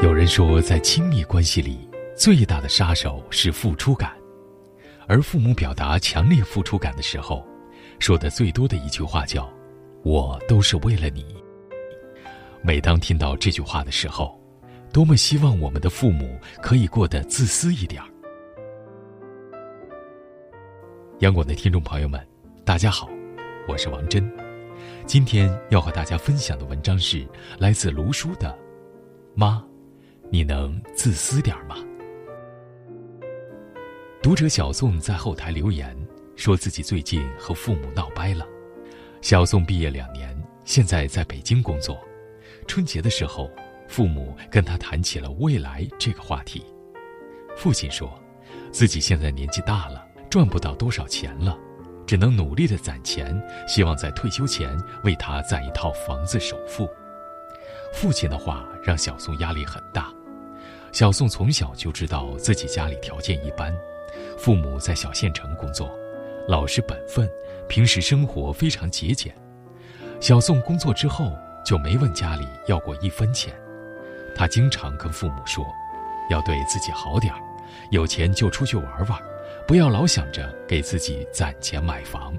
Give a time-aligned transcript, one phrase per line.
[0.00, 4.12] 有人说，在亲密关系里，最大的杀手是付出感，
[5.08, 7.44] 而父母表达强烈付出感的时候，
[7.98, 9.52] 说的最多的一句话叫
[10.04, 11.36] “我都是为了你”。
[12.62, 14.40] 每当听到这句话的时候，
[14.92, 18.08] 多么希望我们的父母可以过得自私一点儿。
[21.20, 22.24] 央广的听众朋友们，
[22.64, 23.08] 大家好，
[23.66, 24.32] 我是王真，
[25.06, 27.26] 今天要和大家分享的文章是
[27.58, 28.48] 来自卢叔的
[29.34, 29.60] 《妈》。
[30.30, 31.76] 你能自私点吗？
[34.22, 35.96] 读者小宋在后台留言，
[36.36, 38.46] 说自己最近和父母闹掰了。
[39.22, 40.36] 小宋毕业两年，
[40.66, 41.98] 现在在北京工作。
[42.66, 43.50] 春节的时候，
[43.88, 46.62] 父母跟他谈起了未来这个话题。
[47.56, 48.12] 父亲说，
[48.70, 51.58] 自己现在年纪大了，赚不到多少钱了，
[52.06, 56.86] 只能努力的攒钱，希望在退休前为他攒一套房子首付。
[57.94, 60.12] 父亲的话让小宋压力很大。
[60.98, 63.72] 小宋从小就知道自己家里条件一般，
[64.36, 65.88] 父母在小县城工作，
[66.48, 67.30] 老实本分，
[67.68, 69.32] 平时生活非常节俭。
[70.18, 71.30] 小宋工作之后
[71.64, 73.54] 就没问家里要过一分钱，
[74.34, 75.64] 他经常跟父母说，
[76.30, 77.40] 要对自己好点儿，
[77.92, 79.22] 有钱就出去玩玩，
[79.68, 82.36] 不要老想着给自己攒钱买房。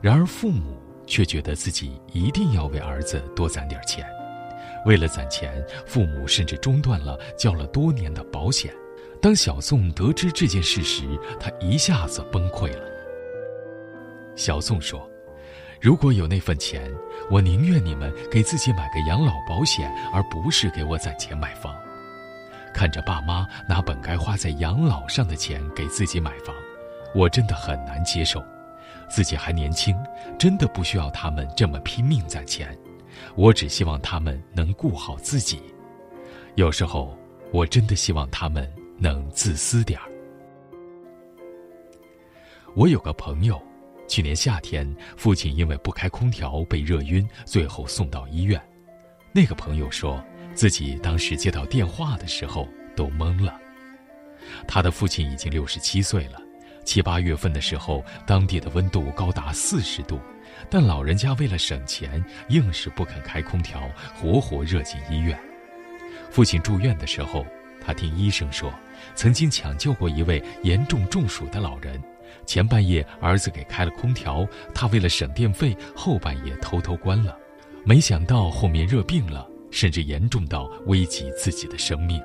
[0.00, 4.06] 然而父母却觉得自己一定要为儿子多攒点钱。
[4.86, 8.72] 为了攒钱，父母甚至中断了交了多年的保险。
[9.22, 11.04] 当小宋得知这件事时，
[11.38, 12.84] 他一下子崩溃了。
[14.34, 15.06] 小宋说
[15.78, 16.90] ：“如果有那份钱，
[17.30, 21.76] 我宁愿你们给自己买个养老保险，而不是给我攒钱买房。
[22.72, 26.54] 看着爸妈拿本该花在养老上的钱给自己买房，
[27.14, 28.42] 我真的很难接受。
[29.10, 29.94] 自己还年轻，
[30.38, 32.74] 真的不需要他们这么拼命攒钱。”
[33.34, 35.60] 我只希望他们能顾好自己，
[36.54, 37.16] 有时候
[37.52, 40.06] 我真的希望他们能自私点儿。
[42.74, 43.60] 我有个朋友，
[44.06, 44.86] 去年夏天
[45.16, 48.60] 父亲因为不开空调被热晕，最后送到医院。
[49.32, 50.22] 那个朋友说
[50.54, 53.58] 自己当时接到电话的时候都懵了。
[54.66, 56.40] 他的父亲已经六十七岁了，
[56.84, 60.18] 七八月份的时候，当地的温度高达四十度。
[60.68, 65.38] 但老人家为了省钱，硬是不肯开空调，活活热进医院。
[66.30, 67.44] 父亲住院的时候，
[67.80, 68.72] 他听医生说，
[69.14, 72.00] 曾经抢救过一位严重中暑的老人。
[72.46, 77.36] 前半夜儿子给开了空调，他为了省电费，后半夜偷偷关了。
[77.84, 82.20] 没想到后面热病了，甚至严重到危及自己的生命。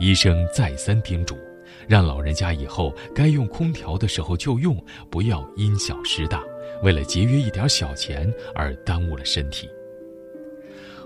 [0.00, 1.38] 医生再三叮嘱，
[1.86, 6.42] 让老人家以后该用空调的时候就用，不要因小失大。
[6.82, 9.68] 为了节约一点小钱而耽误了身体。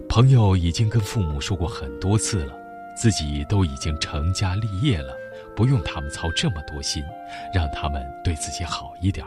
[0.09, 2.53] 朋友已经跟父母说过很多次了，
[2.97, 5.15] 自己都已经成家立业了，
[5.55, 7.05] 不用他们操这么多心，
[7.53, 9.27] 让他们对自己好一点。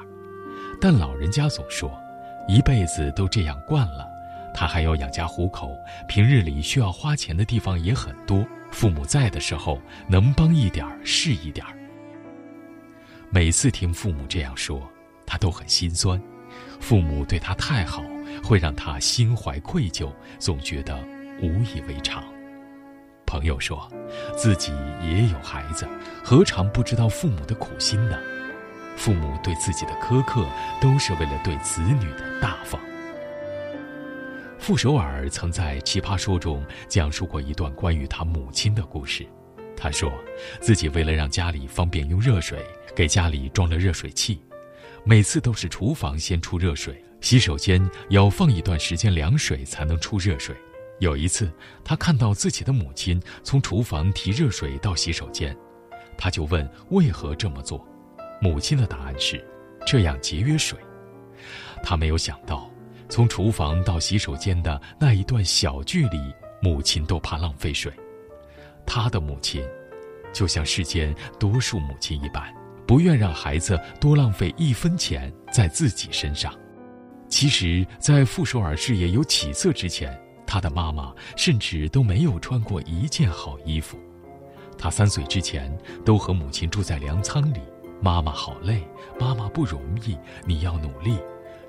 [0.82, 1.96] 但老人家总说，
[2.48, 4.10] 一辈子都这样惯了，
[4.54, 5.78] 他还要养家糊口，
[6.08, 8.44] 平日里需要花钱的地方也很多。
[8.72, 9.80] 父母在的时候，
[10.10, 11.64] 能帮一点是一点。
[13.30, 14.82] 每次听父母这样说。
[15.32, 16.22] 他都很心酸，
[16.82, 18.04] 父母对他太好，
[18.44, 21.02] 会让他心怀愧疚，总觉得
[21.42, 22.22] 无以为偿。
[23.26, 23.90] 朋友说，
[24.36, 25.88] 自己也有孩子，
[26.22, 28.20] 何尝不知道父母的苦心呢？
[28.98, 30.46] 父母对自己的苛刻，
[30.82, 32.78] 都是为了对子女的大方。
[34.60, 39.26] 傅首尔曾在《奇葩说》中讲述过一段关于他母亲的故事。
[39.78, 40.12] 他说，
[40.60, 42.60] 自己为了让家里方便用热水，
[42.94, 44.42] 给家里装了热水器。
[45.04, 50.56] 每次都是厨房先出热水，洗手间要放一段时间凉水才能出热水。
[51.00, 51.52] 有一次，
[51.84, 55.58] 他看到自己的母亲从厨房提热水到洗手间，
[56.18, 57.84] 他就问为何这么做。
[58.40, 59.44] 母亲的答案是，
[59.88, 60.78] 这样节约水。
[61.84, 62.70] 他没有想到，
[63.10, 66.20] 从厨房到洗手间的那一段小距离，
[66.62, 67.92] 母亲都怕浪费水。
[68.86, 69.64] 他的母亲，
[70.32, 72.61] 就像世间多数母亲一般。
[72.88, 76.54] 不愿让孩子多浪费一分钱在自己身上。
[77.30, 83.98] 其实，在傅首尔事业有起色之前，他的妈妈甚至都没有穿过一件好衣服。
[84.78, 87.60] 他三岁之前都和母亲住在粮仓里，
[88.02, 88.86] 妈妈好累，
[89.20, 91.18] 妈妈不容易，你要努力。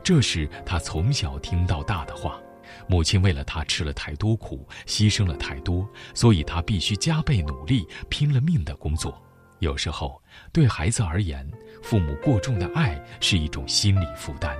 [0.02, 2.40] 这是他从小听到大的话。
[2.88, 9.22] 母亲为了他吃了太多苦，牺牲了太多，所以他必须加倍努力，拼了命的工作。
[9.62, 10.20] 有时候，
[10.52, 11.48] 对孩子而言，
[11.84, 14.56] 父母过重的爱是一种心理负担。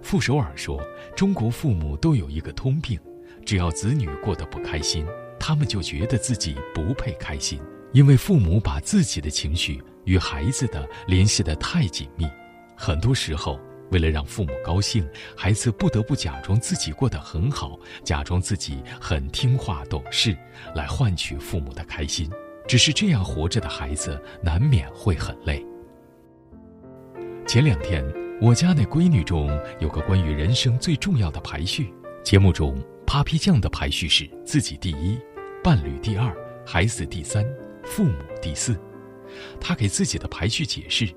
[0.00, 0.82] 傅首尔说
[1.14, 2.98] ：“中国父母都有一个通病，
[3.44, 5.06] 只要子女过得不开心，
[5.38, 7.60] 他们就觉得自己不配开心，
[7.92, 12.26] 因为父母把自己的情绪与孩子的联系得太紧密。
[12.74, 13.60] 很多时候，
[13.90, 15.06] 为了让父母高兴，
[15.36, 20.34] 孩子不得不假装自己过得很好，假装自己很听话懂事，
[20.74, 22.30] 来换取父母的开心。
[22.70, 25.66] 只是这样活着的孩子，难免会很累。
[27.44, 28.00] 前两天，
[28.40, 29.50] 我家那闺女中
[29.80, 35.18] 有个关于人生最重要的排序，节目中 Papi 酱的排序是自己第一，
[35.64, 36.32] 伴侣第二，
[36.64, 37.44] 孩子第三，
[37.82, 38.78] 父母第四。
[39.60, 41.12] 她给自己的排序解释。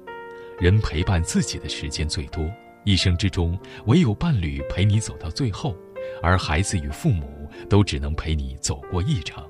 [0.57, 2.51] 人陪伴自己的时间最多，
[2.83, 5.77] 一生之中唯有伴侣陪你走到最后，
[6.19, 9.47] 而孩子与父母都只能陪你走过一程。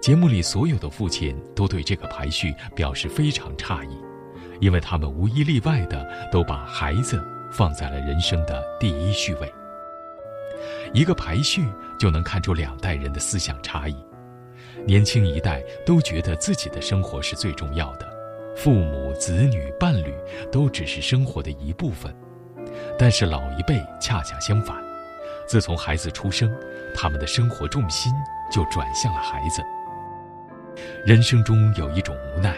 [0.00, 3.96] 节目里所有的父亲都对这个排序表示非常诧异，
[4.60, 9.52] 因为他们无一例外的都把孩子放在了人生的第一序位。
[10.92, 11.64] 一个排序
[11.98, 13.96] 就能看出两代人的思想差异，
[14.86, 18.08] 年轻一代都觉得自己的生活是最重要的。
[18.56, 20.12] 父母、子女、伴侣
[20.50, 22.12] 都只是生活的一部分，
[22.98, 24.87] 但是老一辈恰恰相反。
[25.48, 26.54] 自从孩子出生，
[26.94, 28.12] 他们的生活重心
[28.52, 29.62] 就转向了孩子。
[31.06, 32.54] 人生中有一种无奈，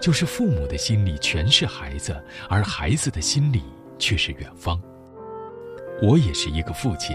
[0.00, 3.62] 就是父母的心里全是孩子，而孩子的心里
[3.98, 4.80] 却是远方。
[6.00, 7.14] 我也是一个父亲，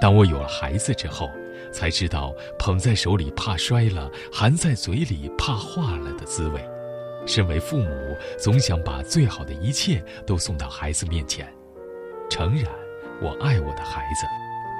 [0.00, 1.28] 当我有了孩子之后，
[1.72, 6.64] 才知道捧在手里怕摔了，含在嘴里怕化了的滋味。
[7.26, 11.52] 身为父母，总想把最好的一切都送到孩子面前。
[12.30, 12.72] 诚然，
[13.20, 14.26] 我爱我的孩子，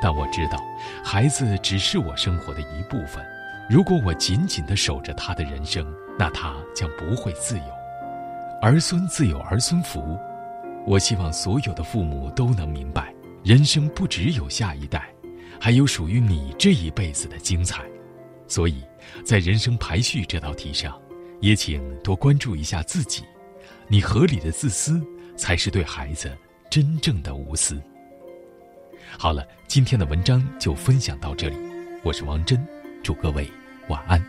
[0.02, 0.58] 但我知道，
[1.04, 3.24] 孩子只是我生活的一部分。
[3.70, 5.86] 如果我紧紧地守着他的人生，
[6.18, 7.64] 那他将不会自由。
[8.60, 10.18] 儿孙自有儿孙福。
[10.84, 13.14] 我希望所有的父母都能明白，
[13.44, 15.08] 人生不只有下一代，
[15.60, 17.84] 还有属于你这一辈子的精彩。
[18.48, 18.82] 所以，
[19.24, 21.00] 在人生排序这道题上。
[21.40, 23.24] 也请多关注一下自己，
[23.88, 25.04] 你合理的自私，
[25.36, 26.30] 才是对孩子
[26.70, 27.82] 真正的无私。
[29.18, 31.56] 好了，今天的文章就分享到这里，
[32.02, 32.58] 我是王真，
[33.02, 33.48] 祝各位
[33.88, 34.20] 晚安。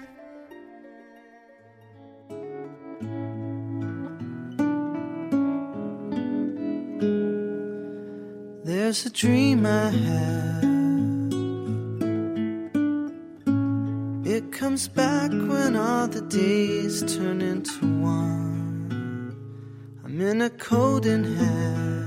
[8.63, 10.73] There's a dream I have.
[14.25, 19.33] It comes back when all the days turn into one.
[20.05, 22.02] I'm in a coat and hat.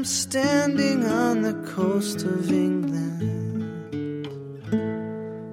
[0.00, 4.26] I'm standing on the coast of England.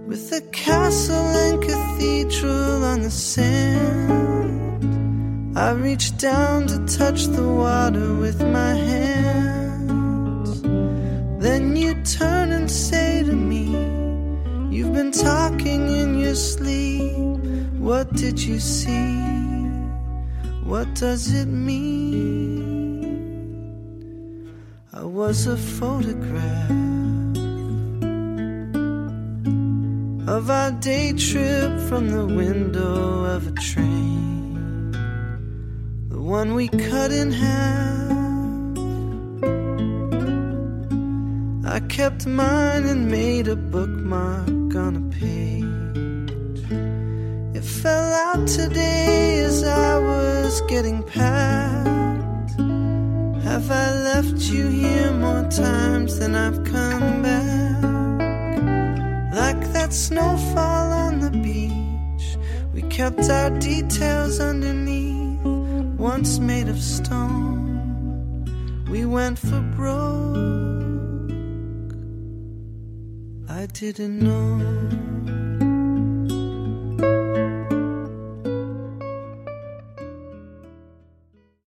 [0.07, 3.97] With a castle and cathedral on the sand.
[5.57, 10.47] I reach down to touch the water with my hand.
[11.41, 13.65] Then you turn and say to me,
[14.73, 17.17] You've been talking in your sleep.
[17.79, 19.17] What did you see?
[20.63, 22.76] What does it mean?
[24.97, 26.71] I was a photograph
[30.27, 34.91] of our day trip from the window of a train,
[36.09, 38.07] the one we cut in half
[41.75, 46.63] I kept mine and made a bookmark on a page.
[47.55, 52.06] It fell out today as I was getting packed.
[53.57, 57.81] Have I left you here more times than I've come back?
[59.33, 62.37] Like that snowfall on the beach,
[62.71, 65.43] we kept our details underneath,
[65.97, 68.45] once made of stone.
[68.91, 70.35] We went for broke.
[73.49, 75.26] I didn't know